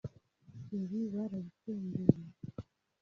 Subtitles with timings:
[0.79, 2.21] Ibi barabisengeye